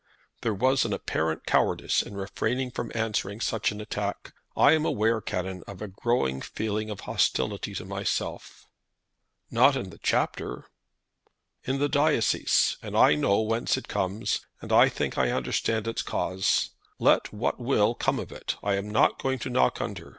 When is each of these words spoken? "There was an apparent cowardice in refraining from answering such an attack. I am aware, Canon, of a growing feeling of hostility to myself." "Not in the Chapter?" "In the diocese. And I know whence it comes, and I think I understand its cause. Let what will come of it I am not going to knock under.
"There 0.41 0.55
was 0.55 0.83
an 0.83 0.93
apparent 0.93 1.45
cowardice 1.45 2.01
in 2.01 2.15
refraining 2.17 2.71
from 2.71 2.91
answering 2.95 3.39
such 3.39 3.71
an 3.71 3.79
attack. 3.79 4.33
I 4.57 4.71
am 4.71 4.83
aware, 4.83 5.21
Canon, 5.21 5.61
of 5.67 5.79
a 5.79 5.87
growing 5.87 6.41
feeling 6.41 6.89
of 6.89 7.01
hostility 7.01 7.75
to 7.75 7.85
myself." 7.85 8.67
"Not 9.51 9.75
in 9.75 9.91
the 9.91 9.99
Chapter?" 9.99 10.65
"In 11.65 11.77
the 11.77 11.87
diocese. 11.87 12.77
And 12.81 12.97
I 12.97 13.13
know 13.13 13.41
whence 13.41 13.77
it 13.77 13.87
comes, 13.87 14.39
and 14.59 14.73
I 14.73 14.89
think 14.89 15.19
I 15.19 15.29
understand 15.29 15.87
its 15.87 16.01
cause. 16.01 16.71
Let 16.97 17.31
what 17.31 17.59
will 17.59 17.93
come 17.93 18.17
of 18.17 18.31
it 18.31 18.55
I 18.63 18.77
am 18.77 18.89
not 18.89 19.21
going 19.21 19.37
to 19.37 19.51
knock 19.51 19.79
under. 19.81 20.09